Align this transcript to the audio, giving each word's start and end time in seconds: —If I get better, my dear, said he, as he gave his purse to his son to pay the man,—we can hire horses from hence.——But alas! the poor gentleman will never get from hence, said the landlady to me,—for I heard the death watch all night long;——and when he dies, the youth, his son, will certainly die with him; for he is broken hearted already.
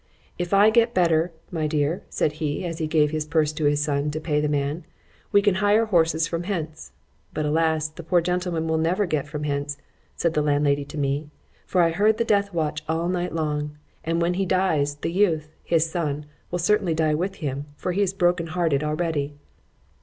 —If 0.39 0.51
I 0.51 0.71
get 0.71 0.95
better, 0.95 1.31
my 1.51 1.67
dear, 1.67 2.01
said 2.09 2.31
he, 2.41 2.65
as 2.65 2.79
he 2.79 2.87
gave 2.87 3.11
his 3.11 3.23
purse 3.23 3.53
to 3.53 3.65
his 3.65 3.83
son 3.83 4.09
to 4.09 4.19
pay 4.19 4.41
the 4.41 4.49
man,—we 4.49 5.43
can 5.43 5.53
hire 5.61 5.85
horses 5.85 6.25
from 6.27 6.41
hence.——But 6.45 7.45
alas! 7.45 7.87
the 7.87 8.01
poor 8.01 8.19
gentleman 8.19 8.67
will 8.67 8.79
never 8.79 9.05
get 9.05 9.27
from 9.27 9.43
hence, 9.43 9.77
said 10.15 10.33
the 10.33 10.41
landlady 10.41 10.85
to 10.85 10.97
me,—for 10.97 11.83
I 11.83 11.91
heard 11.91 12.17
the 12.17 12.25
death 12.25 12.51
watch 12.51 12.81
all 12.89 13.09
night 13.09 13.35
long;——and 13.35 14.19
when 14.23 14.33
he 14.33 14.45
dies, 14.47 14.95
the 14.95 15.11
youth, 15.11 15.51
his 15.63 15.91
son, 15.91 16.25
will 16.49 16.57
certainly 16.57 16.95
die 16.95 17.13
with 17.13 17.35
him; 17.35 17.67
for 17.75 17.91
he 17.91 18.01
is 18.01 18.11
broken 18.11 18.47
hearted 18.47 18.83
already. 18.83 19.35